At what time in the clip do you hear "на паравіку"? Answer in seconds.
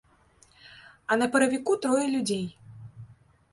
1.23-1.77